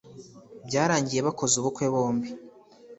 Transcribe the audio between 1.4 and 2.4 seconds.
ubukwe bombi